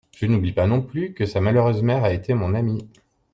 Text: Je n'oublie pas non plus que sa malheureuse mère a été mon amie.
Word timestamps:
Je 0.17 0.25
n'oublie 0.25 0.51
pas 0.51 0.65
non 0.65 0.81
plus 0.81 1.13
que 1.13 1.27
sa 1.27 1.41
malheureuse 1.41 1.83
mère 1.83 2.03
a 2.03 2.11
été 2.11 2.33
mon 2.33 2.55
amie. 2.55 2.89